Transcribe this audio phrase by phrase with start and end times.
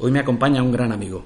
[0.00, 1.24] Hoy me acompaña un gran amigo,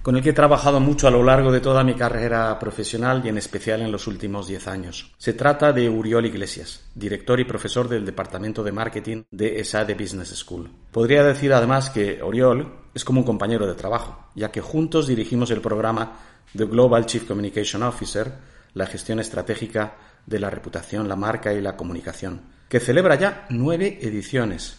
[0.00, 3.30] con el que he trabajado mucho a lo largo de toda mi carrera profesional y
[3.30, 5.12] en especial en los últimos 10 años.
[5.18, 10.28] Se trata de Uriol Iglesias, director y profesor del Departamento de Marketing de ESADE Business
[10.36, 10.70] School.
[10.92, 15.50] Podría decir además que Uriol es como un compañero de trabajo, ya que juntos dirigimos
[15.50, 16.12] el programa
[16.56, 18.34] The Global Chief Communication Officer,
[18.74, 19.96] la gestión estratégica
[20.26, 24.76] de la reputación, la marca y la comunicación, que celebra ya nueve ediciones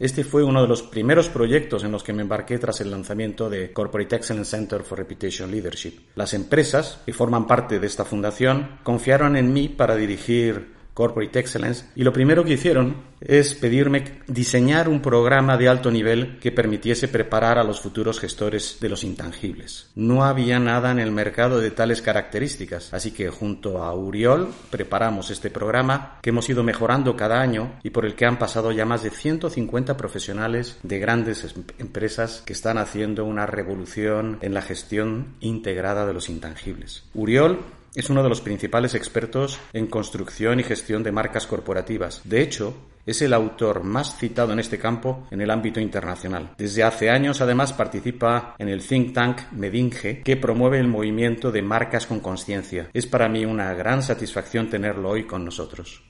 [0.00, 3.50] este fue uno de los primeros proyectos en los que me embarqué tras el lanzamiento
[3.50, 5.92] de Corporate Excellence Center for Reputation Leadership.
[6.14, 11.86] Las empresas que forman parte de esta fundación confiaron en mí para dirigir Corporate Excellence,
[11.94, 17.08] y lo primero que hicieron es pedirme diseñar un programa de alto nivel que permitiese
[17.08, 19.90] preparar a los futuros gestores de los intangibles.
[19.94, 25.30] No había nada en el mercado de tales características, así que junto a Uriol preparamos
[25.30, 28.86] este programa que hemos ido mejorando cada año y por el que han pasado ya
[28.86, 34.62] más de 150 profesionales de grandes em-, empresas que están haciendo una revolución en la
[34.62, 37.04] gestión integrada de los intangibles.
[37.14, 37.60] Uriol
[37.94, 42.20] es uno de los principales expertos en construcción y gestión de marcas corporativas.
[42.24, 42.74] De hecho,
[43.06, 46.54] es el autor más citado en este campo en el ámbito internacional.
[46.56, 51.62] Desde hace años, además, participa en el think tank Medinge, que promueve el movimiento de
[51.62, 52.88] marcas con conciencia.
[52.92, 56.02] Es para mí una gran satisfacción tenerlo hoy con nosotros.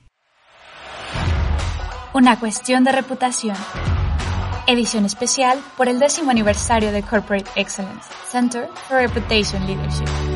[2.13, 3.57] Una cuestión de reputación.
[4.67, 10.30] Edición especial por el décimo aniversario de Corporate Excellence, Center for Reputation Leadership.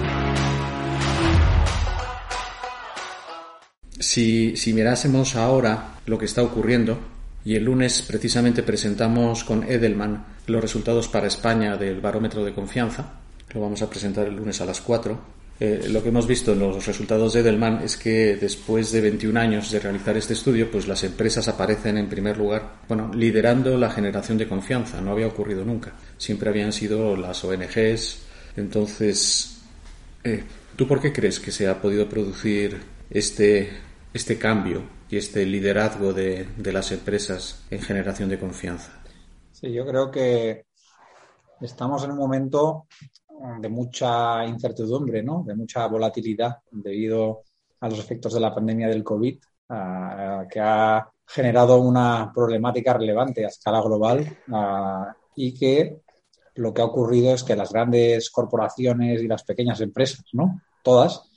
[4.05, 6.99] Si, mirásemos ahora lo que está ocurriendo,
[7.43, 13.21] y el lunes precisamente presentamos con Edelman los resultados para España del barómetro de confianza,
[13.55, 15.35] lo vamos a presentar el lunes a las 4.
[15.59, 19.41] Eh, lo que hemos visto en los resultados de Edelman es que después de 21
[19.41, 23.91] años de realizar este estudio, pues las empresas aparecen en primer lugar, bueno, liderando la
[23.91, 25.01] generación de confianza.
[25.01, 25.93] No había ocurrido nunca.
[26.19, 28.19] Siempre habían sido las ONGs.
[28.57, 29.61] Entonces,
[30.25, 30.45] eh,
[30.77, 32.79] ¿tú por qué crees que se ha podido producir
[33.11, 33.71] este
[34.15, 38.93] este cambio y este liderazgo de, las empresas en generación de confianza?
[39.51, 40.67] Sí, yo creo que
[41.61, 42.87] estamos en un momento
[43.61, 45.43] de mucha incertidumbre, ¿no?
[45.45, 47.43] de mucha volatilidad debido
[47.81, 49.37] a los efectos de la pandemia del COVID,
[50.49, 54.39] que ha generado una problemática relevante a escala global
[55.35, 55.99] y que
[56.55, 60.61] lo que ha ocurrido es que las grandes corporaciones y las pequeñas empresas, ¿no?
[60.85, 61.31] todas,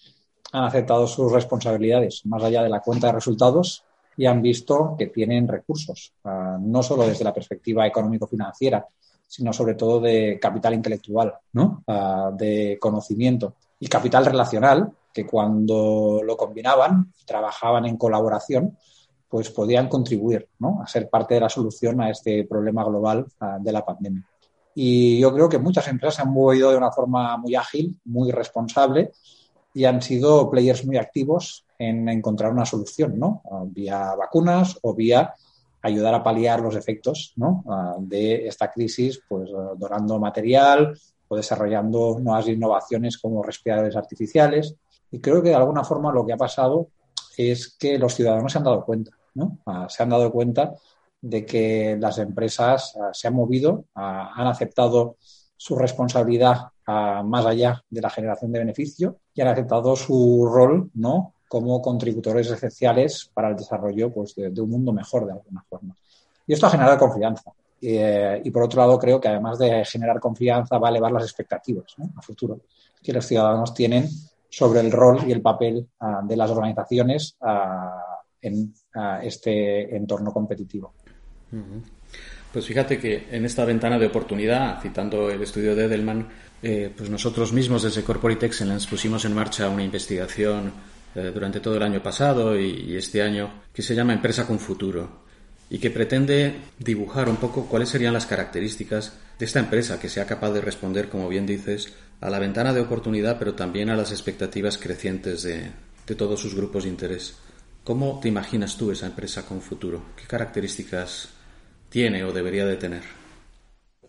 [0.53, 3.84] han aceptado sus responsabilidades más allá de la cuenta de resultados
[4.16, 8.85] y han visto que tienen recursos, ah, no solo desde la perspectiva económico-financiera,
[9.28, 11.84] sino sobre todo de capital intelectual, ¿no?
[11.88, 18.78] Ah, de conocimiento y capital relacional, que cuando lo combinaban, trabajaban en colaboración,
[19.29, 20.81] pues podían contribuir ¿no?
[20.81, 24.25] a ser parte de la solución a este problema global ah, de la pandemia.
[24.74, 28.31] Y yo creo que muchas empresas se han movido de una forma muy ágil, muy
[28.31, 29.12] responsable
[29.78, 33.44] y han sido players muy activos en encontrar una solución, ¿no?
[33.68, 35.36] Vía vacunas o vía
[35.84, 37.64] ayudar a paliar los efectos ¿no?
[38.00, 44.76] de esta crisis, pues donando material o desarrollando nuevas innovaciones como respiradores artificiales.
[45.12, 46.88] Y creo que de alguna forma lo que ha pasado
[47.38, 49.59] es que los ciudadanos se han dado cuenta, ¿no?
[49.68, 50.74] Ah, se han dado cuenta
[51.22, 55.18] de que las empresas ah, se han movido, ah, han aceptado
[55.57, 61.34] su responsabilidad más allá de la generación de beneficio y han aceptado su rol ¿no?
[61.47, 65.96] como contributores esenciales para el desarrollo pues, de, un mundo mejor de alguna forma.
[66.46, 67.51] Y esto ha generado confianza.
[67.81, 71.23] Eh, y por otro lado, creo que además de generar confianza, va a elevar las
[71.23, 72.62] expectativas a futuro
[73.03, 74.09] que los ciudadanos tienen
[74.50, 80.31] sobre el rol y el papel ah, de las organizaciones ah, en ah, este entorno
[80.34, 80.94] competitivo.
[82.52, 86.28] Pues fíjate que en esta ventana de oportunidad, citando el estudio de Edelman,
[86.62, 90.72] eh, pues nosotros mismos desde Corporate Excellence pusimos en marcha una investigación
[91.13, 95.25] eh, durante todo el año pasado y, este año que se llama Empresa con Futuro
[95.69, 100.25] y que pretende dibujar un poco cuáles serían las características de esta empresa que sea
[100.25, 104.11] capaz de responder, como bien dices, a la ventana de oportunidad, pero también a las
[104.11, 105.70] expectativas crecientes de,
[106.08, 107.35] de todos sus grupos de interés.
[107.84, 110.02] ¿Cómo te imaginas tú esa empresa con futuro?
[110.16, 111.29] ¿Qué características
[111.89, 113.03] tiene o debería de tener?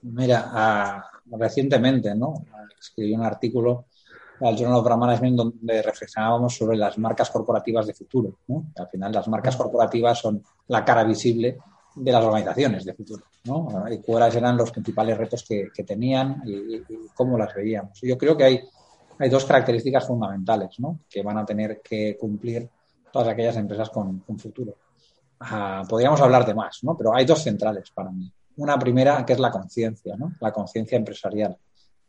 [0.03, 2.13] Mira, recientemente.
[2.79, 3.87] Escribí un artículo
[4.41, 8.39] al Journal of Brand Management donde reflexionábamos sobre las marcas corporativas de futuro.
[8.77, 11.59] Al final, las marcas corporativas son la cara visible
[11.95, 13.25] de las organizaciones de futuro.
[13.91, 16.83] Y cuáles eran los principales retos que, tenían y,
[17.15, 17.99] cómo las veíamos.
[18.03, 18.61] Yo creo que hay,
[19.29, 20.77] dos características fundamentales
[21.11, 22.69] que van a tener que cumplir
[23.11, 24.77] todas aquellas empresas con futuro.
[25.41, 26.97] Ah, podríamos hablar de más, ¿no?
[26.97, 28.31] pero hay dos centrales para mí.
[28.57, 30.35] Una primera, que es la conciencia, ¿no?
[30.41, 31.57] La conciencia empresarial,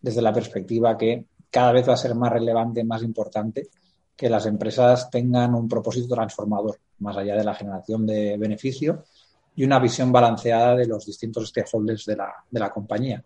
[0.02, 3.70] desde la perspectiva que cada vez va a ser más relevante, más importante
[4.16, 9.06] que las empresas tengan un propósito transformador, más allá de la generación de beneficio
[9.56, 13.24] y una visión balanceada de los distintos stakeholders de la, de la compañía.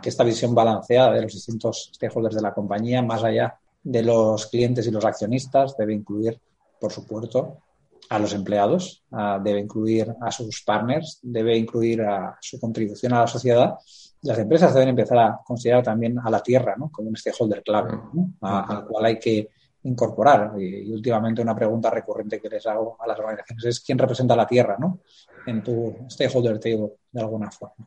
[0.00, 4.46] Que esta visión balanceada de los distintos stakeholders de la compañía, más allá de los
[4.46, 6.38] clientes y los accionistas, debe incluir,
[6.80, 7.58] por supuesto,
[8.08, 9.04] a los empleados,
[9.42, 13.74] debe incluir a sus partners, debe incluir a su contribución a la sociedad.
[14.22, 16.90] Las empresas deben empezar a considerar también a la tierra ¿no?
[16.90, 17.98] como un stakeholder clave,
[18.40, 19.50] al cual hay que
[19.84, 20.52] incorporar.
[20.60, 24.46] Y, últimamente una pregunta recurrente que les hago a las organizaciones es quién representa la
[24.46, 25.00] tierra ¿no?
[25.46, 27.86] en tu stakeholder table de alguna forma.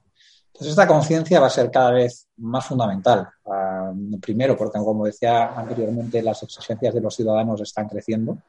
[0.59, 3.29] Entonces esta conciencia va a ser cada vez más fundamental.
[3.45, 8.39] Ah, primero, porque como decía anteriormente, las exigencias de los ciudadanos están creciendo.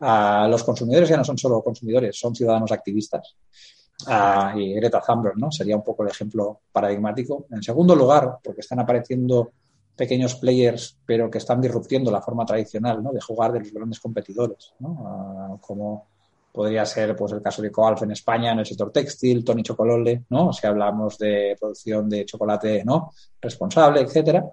[0.00, 3.36] Ah, los consumidores ya no son solo consumidores, son ciudadanos activistas.
[4.56, 5.50] Y Greta Thunberg ¿no?
[5.50, 7.46] sería un poco el ejemplo paradigmático.
[7.50, 9.50] En segundo lugar, porque están apareciendo
[9.96, 13.12] pequeños players, pero que están disruptiendo la forma tradicional ¿no?
[13.12, 15.58] de jugar de los grandes competidores, ¿no?
[15.62, 16.06] Como
[16.52, 20.24] podría ser pues, el caso de Coalf en España en el sector textil, Tony Chocolole,
[20.30, 20.52] ¿no?
[20.52, 23.12] si hablamos de producción de chocolate ¿no?
[23.40, 24.44] responsable, etcétera.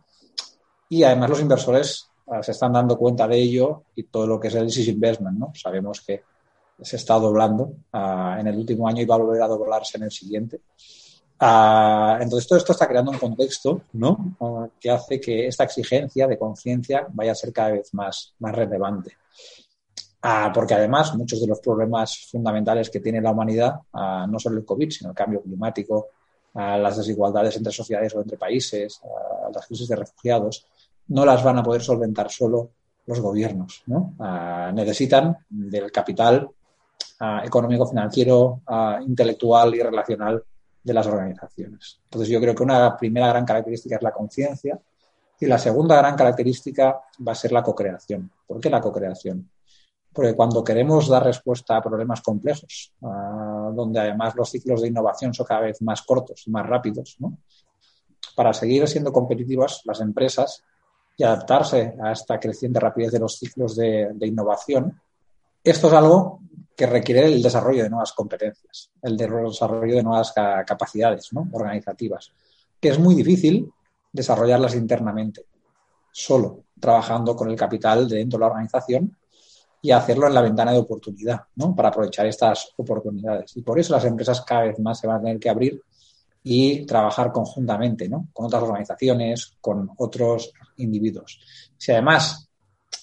[0.89, 2.09] Y además los inversores
[2.41, 5.51] se están dando cuenta de ello y todo lo que es el disinvestment, ¿no?
[5.55, 6.23] Sabemos que
[6.81, 10.03] se está doblando ah, en el último año y va a volver a doblarse en
[10.03, 10.61] el siguiente.
[11.39, 14.35] Ah, entonces, todo esto está creando un contexto ¿no?
[14.39, 18.55] Ah, que hace que esta exigencia de conciencia vaya a ser cada vez más, más
[18.55, 19.17] relevante.
[20.21, 23.73] Ah, porque además muchos de los problemas fundamentales que tiene la humanidad,
[24.29, 26.07] no solo el COVID, sino el cambio climático,
[26.53, 29.01] las desigualdades entre sociedades o entre países,
[29.53, 30.65] las crisis de refugiados,
[31.07, 32.71] no las van a poder solventar solo
[33.05, 33.83] los gobiernos.
[33.87, 34.13] ¿no?
[34.73, 36.49] necesitan del capital
[37.43, 38.61] económico, financiero,
[39.05, 40.43] intelectual y relacional
[40.83, 41.99] de las organizaciones.
[42.05, 44.79] Entonces yo creo que una primera gran característica es la conciencia
[45.39, 48.29] y la segunda gran característica va a ser la cocreación.
[48.45, 49.49] ¿Por qué la cocreación?
[50.11, 55.45] Porque cuando queremos dar respuesta a problemas complejos, donde además los ciclos de innovación son
[55.45, 57.17] cada vez más cortos y más rápidos,
[58.35, 60.63] para seguir siendo competitivas las empresas
[61.15, 64.99] y adaptarse a esta creciente rapidez de los ciclos de innovación,
[65.63, 66.39] esto es algo
[66.75, 70.33] que requiere el desarrollo de nuevas competencias, el desarrollo de nuevas
[70.65, 72.31] capacidades organizativas,
[72.79, 73.71] que es muy difícil
[74.11, 75.45] desarrollarlas internamente,
[76.11, 79.15] solo trabajando con el capital dentro de la organización
[79.81, 81.41] y hacerlo en la ventana de oportunidad,
[81.75, 83.55] para aprovechar estas oportunidades.
[83.55, 85.81] Y por eso las empresas cada vez más se van a tener que abrir
[86.43, 91.39] y trabajar conjuntamente con otras organizaciones, con otros individuos.
[91.77, 92.49] Si además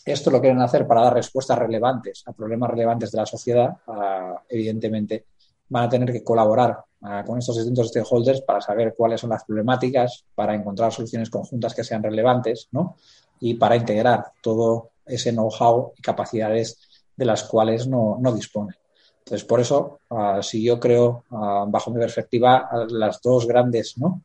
[0.05, 4.43] esto lo quieren hacer para dar respuestas relevantes a problemas relevantes de la sociedad, ah,
[4.49, 5.27] evidentemente
[5.69, 9.45] van a tener que colaborar ah, con estos distintos stakeholders para saber cuáles son las
[9.45, 12.97] problemáticas, para encontrar soluciones conjuntas que sean relevantes, ¿no?
[13.41, 16.79] Y para integrar todo ese know-how y capacidades
[17.17, 18.77] de las cuales no, no disponen.
[19.19, 24.23] Entonces, por eso, ah, si yo creo, bajo mi perspectiva, las dos grandes ¿no?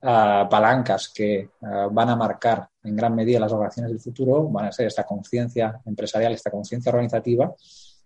[0.00, 4.86] palancas que van a marcar en gran medida las organizaciones del futuro van a ser
[4.86, 7.52] esta conciencia empresarial, esta conciencia organizativa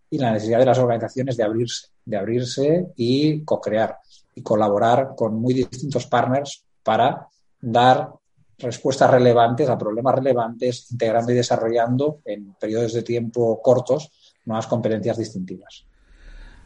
[0.08, 3.98] y la necesidad de las organizaciones de abrirse, de abrirse y co-crear
[4.34, 7.28] y colaborar con muy distintos partners para
[7.60, 8.10] dar
[8.58, 14.10] respuestas relevantes a problemas relevantes, integrando y desarrollando en periodos de tiempo cortos
[14.44, 15.84] nuevas competencias distintivas.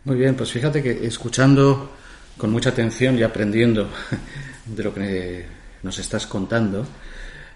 [0.04, 1.90] Muy bien, pues fíjate que escuchando
[2.36, 3.88] con mucha atención y aprendiendo
[4.66, 5.46] de lo que
[5.82, 6.84] nos estás contando,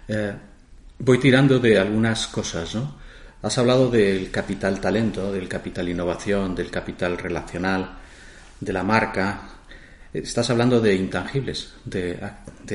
[0.07, 0.33] eh,
[0.99, 2.93] voy tirando de algunas cosas, ¿no?
[3.41, 7.97] Has hablado del capital talento, del capital innovación, del capital relacional,
[8.59, 9.41] de la marca.
[10.13, 12.19] Estás hablando de intangibles, de,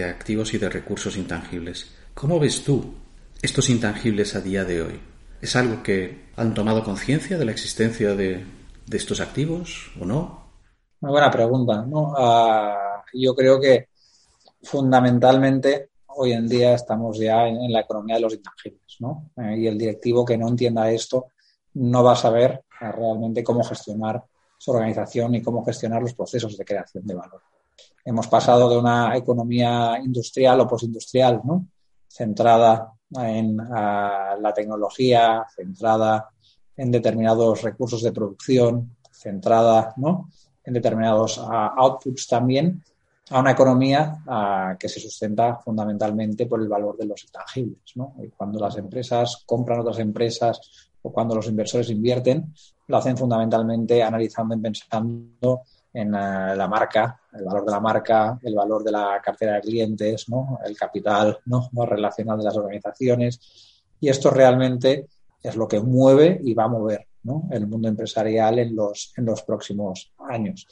[0.08, 1.90] activos y de recursos intangibles.
[2.14, 2.94] ¿Cómo ves tú
[3.42, 5.00] estos intangibles a día de hoy?
[5.42, 8.46] ¿Es algo que han tomado conciencia de la existencia de,
[8.90, 10.44] estos activos o no?
[11.00, 11.84] Muy buena pregunta.
[11.86, 12.12] ¿no?
[12.12, 13.88] Uh, yo creo que
[14.62, 19.30] fundamentalmente hoy en día estamos ya en, la economía de los intangibles, ¿no?
[19.36, 21.26] Eh, y el directivo que no entienda esto
[21.74, 24.22] no va a saber eh, realmente cómo gestionar
[24.58, 27.42] su organización y cómo gestionar los procesos de creación de valor.
[28.04, 31.66] Hemos pasado de una economía industrial o postindustrial, ¿no?
[32.08, 36.28] Centrada en la tecnología, centrada
[36.76, 40.28] en determinados recursos de producción, centrada ¿no?
[40.64, 42.82] en determinados outputs también,
[43.30, 47.80] a una economía que se sustenta fundamentalmente por el valor de los intangibles.
[47.94, 48.14] ¿no?
[48.22, 52.52] Y cuando las empresas compran otras empresas o cuando los inversores invierten,
[52.86, 55.62] lo hacen fundamentalmente analizando y pensando
[55.92, 60.28] en la marca el valor de la marca, el valor de la cartera de clientes,
[60.28, 60.58] ¿no?
[60.64, 61.68] el capital ¿no?
[61.86, 63.40] relacional de las organizaciones.
[64.00, 65.06] Y esto realmente
[65.42, 67.06] es lo que mueve y va a mover
[67.50, 70.66] el mundo empresarial en los, en los próximos años.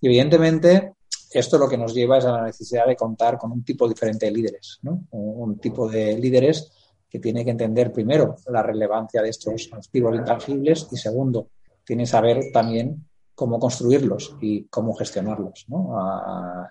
[0.00, 0.94] Y evidentemente,
[1.38, 4.26] esto lo que nos lleva es a la necesidad de contar con un tipo diferente
[4.26, 6.70] de líderes, un tipo de líderes
[7.08, 11.48] que tiene que entender primero la relevancia de estos activos intangibles y segundo,
[11.84, 15.66] tiene que saber también cómo construirlos y cómo gestionarlos.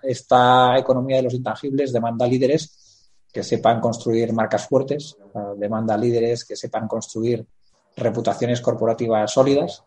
[0.02, 5.16] Esta economía de los intangibles demanda líderes que sepan construir marcas fuertes,
[5.56, 7.46] demanda líderes que sepan construir
[7.96, 9.84] reputaciones corporativas sólidas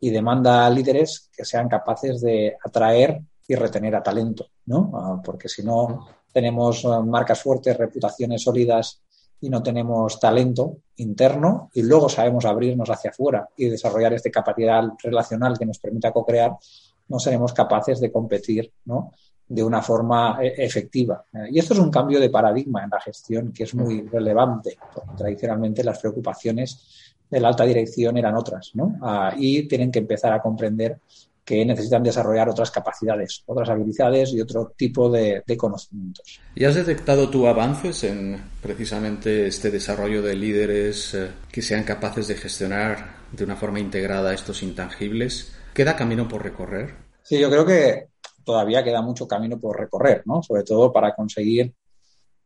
[0.00, 5.22] y demanda líderes que sean capaces de atraer y retener a talento, ¿no?
[5.24, 9.02] Porque si no tenemos marcas fuertes, reputaciones sólidas
[9.40, 14.82] y no tenemos talento interno y luego sabemos abrirnos hacia afuera y desarrollar este capacidad
[15.02, 16.56] relacional que nos permita co-crear,
[17.08, 19.12] no seremos capaces de competir ¿no?
[19.48, 21.24] de una forma eh, efectiva.
[21.50, 25.14] Y esto es un cambio de paradigma en la gestión que es muy relevante, porque
[25.16, 28.96] tradicionalmente las preocupaciones de la alta dirección eran otras, ¿no?
[29.02, 31.00] Ah, y tienen que empezar a comprender
[31.48, 36.40] que necesitan desarrollar otras capacidades, otras habilidades y otro tipo de, conocimientos.
[36.54, 42.28] ¿Y has detectado tú avances en precisamente este desarrollo de líderes eh, que sean capaces
[42.28, 45.54] de gestionar de una forma integrada estos intangibles?
[45.72, 46.94] ¿Queda camino por recorrer?
[47.22, 48.08] Sí, yo creo que
[48.44, 50.42] todavía queda mucho camino por recorrer, ¿no?
[50.42, 51.72] Sobre todo para conseguir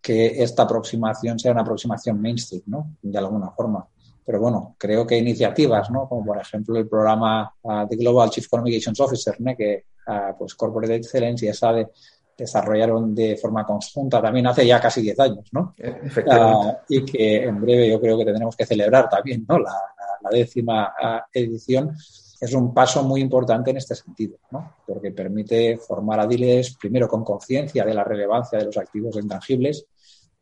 [0.01, 2.97] que esta aproximación sea una aproximación mainstream, ¿no?
[3.03, 3.85] De alguna forma.
[4.25, 6.09] Pero bueno, creo que iniciativas, ¿no?
[6.09, 9.57] Como por ejemplo el programa uh, de Global Chief Communications Officer, ¿no?
[9.57, 11.88] que uh, pues Corporate Excellence y ESADE
[12.37, 15.75] desarrollaron de forma conjunta también hace ya casi 10 años, ¿no?
[15.79, 16.69] Eh, efectivamente.
[16.69, 19.59] Uh, y que en breve yo creo que tendremos que celebrar también, ¿no?
[19.59, 19.75] La,
[20.23, 20.95] la décima
[21.33, 21.95] edición
[22.43, 24.75] es un paso muy importante en este sentido, ¿no?
[24.87, 29.87] Porque permite formar a DILES primero con conciencia de la relevancia de los activos intangibles,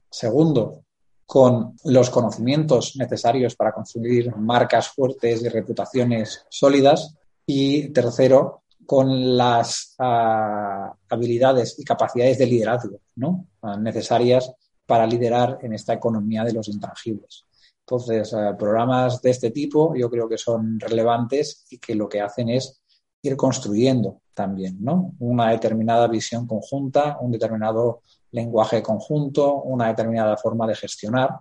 [0.09, 0.85] segundo,
[1.31, 7.15] con los conocimientos necesarios para construir marcas fuertes y reputaciones sólidas.
[7.47, 13.47] Y tercero, con las uh, habilidades y capacidades de liderazgo ¿no?
[13.63, 14.53] uh, necesarias
[14.85, 17.47] para liderar en esta economía de los intangibles.
[17.87, 22.21] Entonces, uh, programas de este tipo yo creo que son relevantes y que lo que
[22.21, 22.83] hacen es
[23.23, 25.13] ir construyendo también ¿no?
[25.21, 31.41] una determinada visión conjunta, un determinado lenguaje conjunto, una determinada forma de gestionar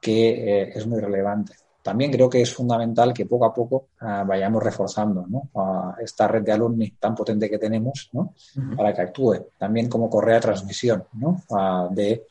[0.00, 1.54] que eh, es muy relevante.
[1.82, 5.50] También creo que es fundamental que poco a poco uh, vayamos reforzando ¿no?
[5.52, 8.34] uh, esta red de alumni tan potente que tenemos ¿no?
[8.56, 8.76] uh-huh.
[8.76, 11.44] para que actúe también como correa de transmisión ¿no?
[11.92, 12.26] de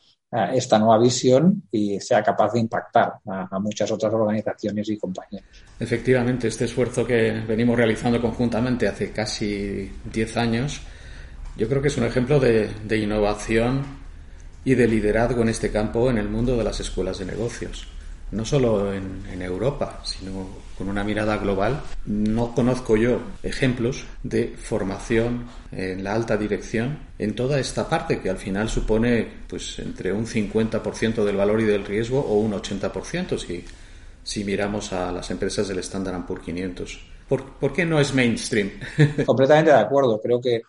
[0.52, 5.64] esta nueva visión y sea capaz de impactar a, a, muchas otras organizaciones y compañeros.
[5.80, 10.82] Efectivamente, este esfuerzo que venimos realizando conjuntamente hace casi 10 años
[11.56, 13.84] yo creo que es un ejemplo de, de innovación
[14.64, 17.86] y de liderazgo en este campo en el mundo de las escuelas de negocios.
[18.32, 21.80] No solo en, en, Europa, sino con una mirada global.
[22.04, 28.28] No conozco yo ejemplos de formación en la alta dirección en toda esta parte que
[28.28, 33.38] al final supone pues entre un 50% del valor y del riesgo o un 80%
[33.38, 33.64] si,
[34.24, 37.00] si miramos a las empresas del Standard Poor's 500.
[37.28, 38.72] ¿Por, ¿Por qué no es mainstream?
[39.24, 40.20] Completamente de acuerdo.
[40.20, 40.62] Creo que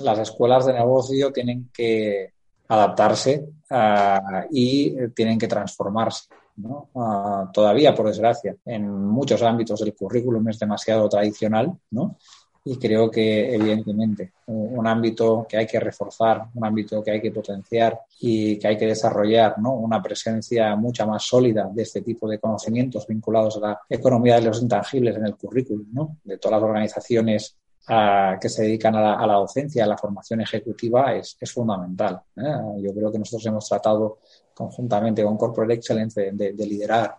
[0.00, 2.32] las escuelas de negocio tienen que
[2.68, 6.28] adaptarse uh, y tienen que transformarse.
[6.56, 6.88] ¿no?
[6.94, 12.16] Uh, todavía, por desgracia, en muchos ámbitos el currículum es demasiado tradicional ¿no?
[12.64, 17.30] y creo que, evidentemente, un, ámbito que hay que reforzar, un ámbito que hay que
[17.30, 22.40] potenciar y que hay que desarrollar una presencia mucha más sólida de este tipo de
[22.40, 26.16] conocimientos vinculados a la economía de los intangibles en el currículum ¿no?
[26.24, 31.36] de todas las organizaciones Que se dedican a la, docencia, a la formación ejecutiva, es,
[31.52, 32.20] fundamental.
[32.36, 32.80] ¿eh?
[32.82, 34.18] Yo creo que nosotros hemos tratado
[34.52, 37.14] conjuntamente con Corporate Excellence de, de, de liderar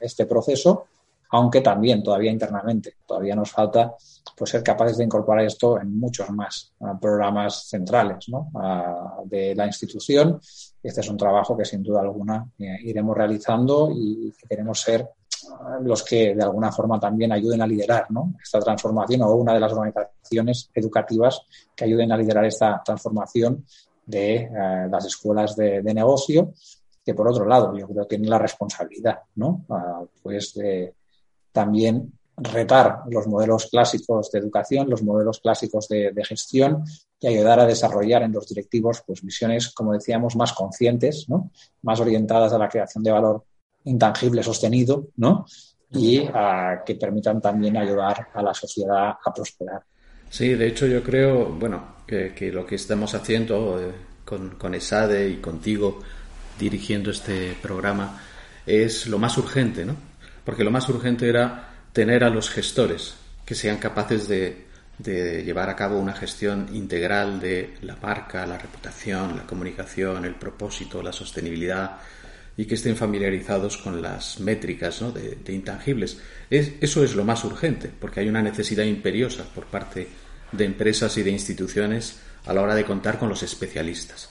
[0.00, 0.86] este proceso,
[1.30, 3.94] aunque también todavía internamente, todavía nos falta
[4.36, 8.26] pues, ser capaces de incorporar esto en muchos más programas centrales
[9.24, 10.40] de la institución.
[10.82, 15.08] Este es un trabajo que sin duda alguna eh, iremos realizando y que queremos ser
[15.82, 18.06] los que de alguna forma también ayuden a liderar
[18.42, 21.42] esta transformación o una de las organizaciones educativas
[21.74, 23.64] que ayuden a liderar esta transformación
[24.04, 24.50] de eh,
[24.90, 26.52] las escuelas de, negocio,
[27.04, 29.64] que por otro lado yo creo que tienen la responsabilidad ¿no?
[29.68, 30.94] Uh, pues de
[31.52, 36.84] también retar los modelos clásicos de educación, los modelos clásicos de, de, gestión
[37.18, 41.50] y ayudar a desarrollar en los directivos pues misiones, como decíamos, más conscientes, ¿no?
[41.82, 43.44] más orientadas a la creación de valor
[43.86, 45.46] intangible sostenido, ¿no?
[45.90, 49.82] Y uh, que permitan también ayudar a la sociedad a prosperar.
[50.28, 53.92] Sí, de hecho yo creo, bueno, que, lo que estamos haciendo eh,
[54.24, 56.00] con, con ESADE y contigo
[56.58, 58.20] dirigiendo este programa
[58.66, 59.94] es lo más urgente, ¿no?
[60.44, 63.14] Porque lo más urgente era tener a los gestores
[63.44, 64.66] que sean capaces de,
[64.98, 70.34] de llevar a cabo una gestión integral de la marca, la reputación, la comunicación, el
[70.34, 71.98] propósito, la sostenibilidad
[72.56, 76.18] y que estén familiarizados con las métricas de, intangibles.
[76.48, 80.08] Es, eso es lo más urgente, porque hay una necesidad imperiosa por parte
[80.52, 84.30] de empresas y de instituciones a la hora de contar con los especialistas.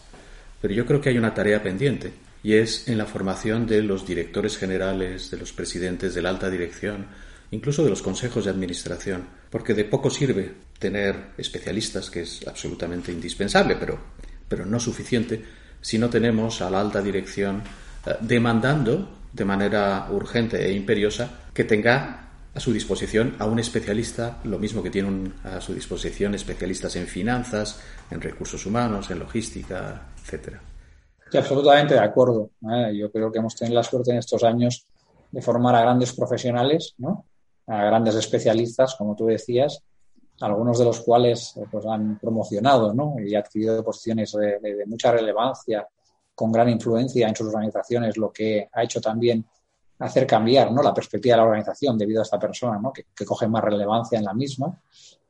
[0.62, 4.08] Pero yo creo que hay una tarea pendiente y es en la formación de los
[4.08, 7.08] directores generales, de los presidentes de la alta dirección,
[7.52, 13.12] incluso de los consejos de administración, porque de poco sirve tener especialistas, que es absolutamente
[13.12, 14.00] indispensable, pero,
[14.48, 15.44] pero no suficiente,
[15.82, 17.62] si no tenemos a la alta dirección
[18.22, 24.58] demandando de manera urgente e imperiosa que tenga a su disposición a un especialista, lo
[24.58, 30.62] mismo que tienen a su disposición especialistas en finanzas, en recursos humanos, en logística, etcétera.
[31.30, 32.52] Sí, absolutamente de acuerdo.
[32.72, 32.96] ¿eh?
[32.96, 34.86] Yo creo que hemos tenido la suerte en estos años
[35.32, 36.96] de formar a grandes profesionales,
[37.68, 39.84] a grandes especialistas, como tú decías,
[40.40, 43.16] algunos de los cuales eh, pues, han promocionado ¿no?
[43.20, 45.88] y adquirido posiciones de, mucha relevancia,
[46.36, 49.46] con gran influencia en sus organizaciones, lo que ha hecho también
[50.00, 50.84] hacer cambiar ¿no?
[50.84, 52.92] la perspectiva de la organización debido a esta persona, ¿no?
[52.92, 54.78] que, que coge más relevancia en la misma.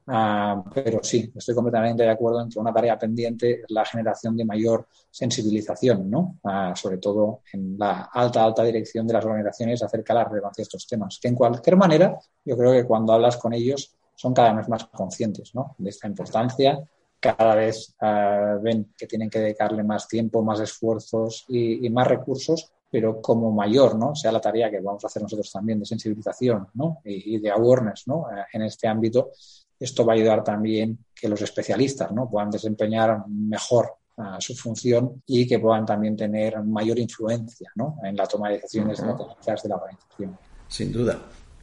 [0.08, 4.38] Ah, pero sí, estoy completamente de acuerdo en que una tarea pendiente es la generación
[4.38, 6.38] de mayor sensibilización, ¿no?
[6.44, 10.62] Ah, sobre todo en la alta, alta dirección de las organizaciones acerca de la relevancia
[10.62, 11.18] de estos temas.
[11.20, 14.86] Que en cualquier manera, yo creo que cuando hablas con ellos son cada vez más
[14.86, 15.76] conscientes ¿no?
[15.80, 16.88] de esta importancia,
[17.20, 22.72] cada vez ah, ven que tienen que dedicarle más tiempo, más esfuerzos y, más recursos,
[22.90, 24.16] pero como mayor ¿no?
[24.16, 27.00] sea la tarea que vamos a hacer nosotros también de sensibilización ¿no?
[27.04, 28.28] y, y de awareness ¿no?
[28.54, 29.32] en este ámbito,
[29.80, 32.30] esto va a ayudar también que los especialistas ¿no?
[32.30, 37.98] puedan desempeñar mejor ah, su función y que puedan también tener mayor influencia ¿no?
[38.04, 40.38] en la toma de decisiones de la organización.
[40.68, 41.20] Sin duda.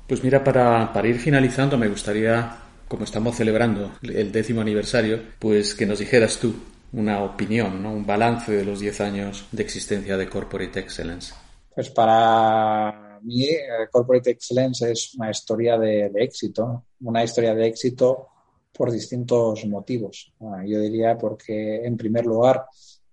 [0.06, 2.54] Pues mira, para, para ir finalizando, me gustaría,
[2.92, 6.52] como estamos celebrando el décimo aniversario, pues que nos dijeras tú
[6.92, 7.90] una opinión, ¿no?
[7.90, 11.32] un balance de los diez años de existencia de Corporate Excellence.
[11.74, 18.28] Pues para mí eh, Corporate Excellence es una historia de, éxito, una historia de éxito
[18.70, 20.30] por distintos motivos.
[20.42, 22.66] Ah, yo diría porque, en primer lugar,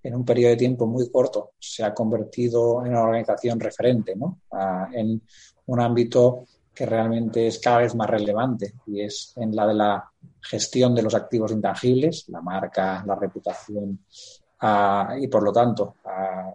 [0.03, 4.41] en un periodo de tiempo muy corto se ha convertido en una organización referente, ¿no?
[4.51, 5.21] Ah, en
[5.67, 6.47] un ámbito
[6.79, 11.01] que realmente es cada vez más relevante y es en la de la gestión de
[11.01, 14.05] los activos intangibles, la marca, la reputación
[15.19, 15.95] y por lo tanto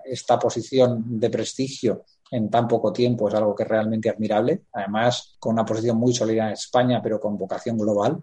[0.02, 4.62] esta posición de prestigio en tan poco tiempo es algo que es realmente admirable.
[4.72, 8.22] Además, con una posición muy sólida en España, pero con vocación global.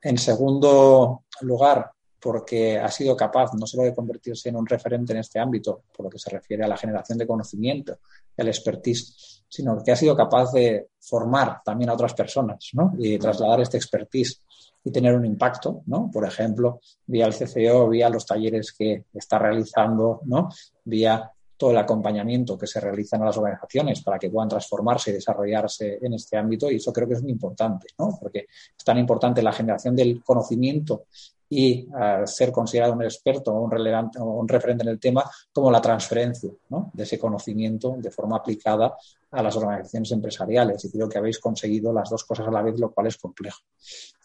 [0.00, 1.90] En segundo lugar,
[2.20, 6.04] porque ha sido capaz no solo de convertirse en un referente en este ámbito, por
[6.04, 7.98] lo que se refiere a la generación de conocimiento
[8.36, 13.60] al expertise, sino que ha sido capaz de formar también a otras personas y trasladar
[13.60, 14.42] este expertise
[14.82, 16.10] y tener un impacto, ¿no?
[16.10, 20.48] Por ejemplo, vía el CCO, vía los talleres que está realizando, ¿no?
[20.84, 25.14] Vía todo el acompañamiento que se realiza en las organizaciones para que puedan transformarse y
[25.14, 28.16] desarrollarse en este ámbito y eso creo que es muy importante, ¿no?
[28.18, 31.04] Porque es tan importante la generación del conocimiento
[31.52, 35.28] y eh, ser considerado un experto o un, relevante, o un referente en el tema
[35.52, 36.48] como la transferencia
[36.92, 38.96] de ese conocimiento de forma aplicada
[39.32, 40.84] a las organizaciones empresariales.
[40.84, 43.58] Y creo que habéis conseguido las dos cosas a la vez, lo cual es complejo.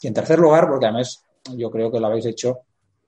[0.01, 1.23] Y en tercer lugar, porque además
[1.55, 2.59] yo creo que lo habéis hecho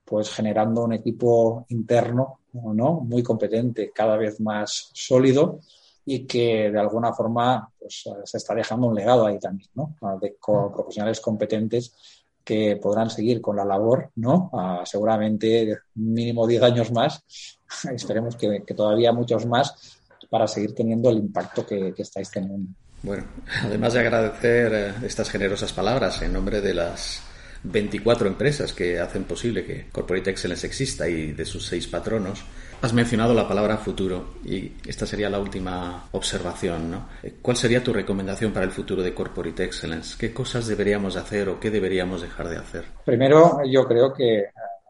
[0.04, 2.94] pues generando un equipo interno ¿no?
[3.00, 5.60] muy competente, cada vez más sólido
[6.06, 9.94] y que de alguna forma pues, se está dejando un legado ahí también, ¿no?
[10.18, 12.17] de profesionales competentes
[12.48, 14.50] que podrán seguir con la labor, ¿no?
[14.86, 17.22] seguramente mínimo 10 años más,
[17.94, 19.98] esperemos que, todavía muchos más,
[20.30, 22.70] para seguir teniendo el impacto que, que estáis teniendo.
[23.02, 23.24] Bueno,
[23.62, 27.20] además de agradecer eh, estas generosas palabras en nombre de las
[27.64, 32.44] 24 empresas que hacen posible que Corporate Excellence exista y de sus seis patronos.
[32.80, 36.90] Has mencionado la palabra futuro y esta sería la última observación.
[36.90, 37.08] ¿no?
[37.42, 40.16] ¿Cuál sería tu recomendación para el futuro de Corporate Excellence?
[40.16, 42.84] ¿Qué cosas deberíamos hacer o qué deberíamos dejar de hacer?
[43.04, 44.44] Primero, yo creo que,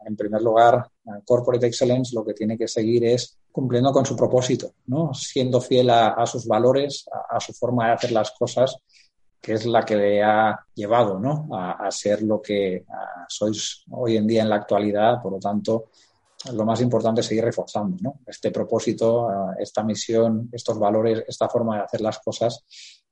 [0.05, 0.87] en primer lugar,
[1.25, 5.11] Corporate Excellence lo que tiene que seguir es cumpliendo con su propósito, ¿no?
[5.15, 8.77] siendo fiel a, sus valores, a, su forma de hacer las cosas
[9.41, 11.49] que es la que le ha llevado ¿no?
[11.53, 12.85] a, ser lo que
[13.27, 15.21] sois hoy en día en la actualidad.
[15.21, 15.85] Por lo tanto,
[16.53, 19.27] lo más importante es seguir reforzando este propósito,
[19.59, 22.63] esta misión, estos valores, esta forma de hacer las cosas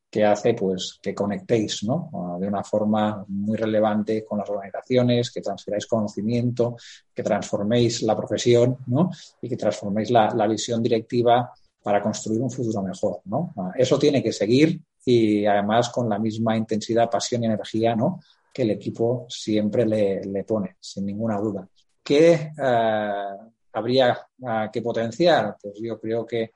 [0.10, 1.82] que hace pues que conectéis.
[1.90, 6.78] Ah, de una forma muy relevante con las organizaciones, que transfiráis conocimiento,
[7.14, 9.12] que transforméis la profesión ¿no?
[9.42, 11.52] y que transforméis la, visión directiva
[11.84, 13.20] para construir un futuro mejor.
[13.26, 13.54] ¿no?
[13.58, 18.22] Ah, eso tiene que seguir y además con la misma intensidad, pasión y energía ¿no?
[18.54, 21.68] que el equipo siempre le pone, sin ninguna duda.
[22.08, 23.12] ¿Qué eh,
[23.74, 24.18] habría
[24.72, 25.58] que potenciar?
[25.62, 26.54] Pues yo creo que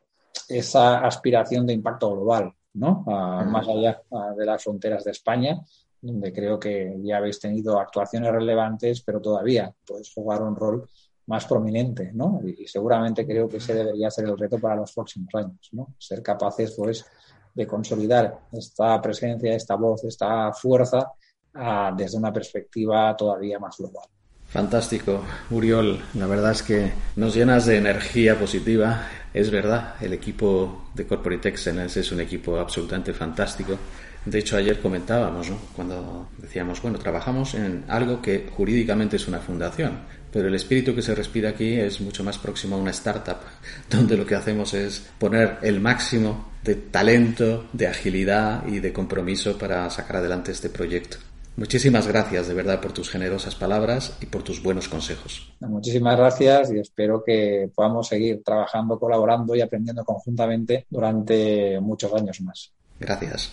[0.48, 3.04] esa aspiración de impacto global, ¿no?
[3.06, 4.02] más allá
[4.38, 5.60] de las fronteras de España,
[6.00, 10.88] donde creo que ya habéis tenido actuaciones relevantes, pero todavía podéis jugar un rol
[11.26, 12.40] más prominente, ¿no?
[12.46, 15.96] Y, seguramente creo que ese debería ser el reto para los próximos años, ¿no?
[15.98, 17.06] Ser capaces, pues,
[17.54, 21.12] de consolidar esta presencia, esta voz, esta fuerza
[21.56, 24.08] ah, desde una perspectiva todavía más global.
[24.52, 25.98] Fantástico, Uriol.
[26.16, 29.08] La verdad es que nos llenas de energía positiva.
[29.34, 33.78] Es verdad, el equipo de Corporate Excellence es un equipo absolutamente fantástico.
[34.26, 35.58] De hecho, ayer comentábamos, ¿no?
[35.74, 40.00] cuando decíamos, bueno, trabajamos en algo que jurídicamente es una fundación,
[40.32, 43.38] pero el espíritu que se respira aquí es mucho más próximo a una startup,
[43.90, 49.58] donde lo que hacemos es poner el máximo de talento, de agilidad y de compromiso
[49.58, 51.18] para sacar adelante este proyecto.
[51.58, 55.54] Muchísimas gracias de verdad por tus generosas palabras y por tus buenos consejos.
[55.60, 62.40] Muchísimas gracias y espero que podamos seguir trabajando, colaborando y aprendiendo conjuntamente durante muchos años
[62.42, 62.72] más.
[63.00, 63.52] Gracias.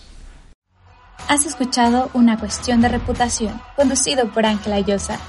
[1.27, 5.19] Has escuchado Una cuestión de reputación, conducido por Ángela Llosa.